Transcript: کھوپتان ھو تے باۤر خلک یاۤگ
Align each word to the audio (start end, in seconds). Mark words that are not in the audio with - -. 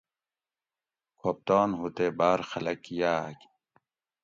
کھوپتان 1.19 1.69
ھو 1.79 1.87
تے 1.95 2.05
باۤر 2.17 2.39
خلک 2.51 2.81
یاۤگ 2.99 3.37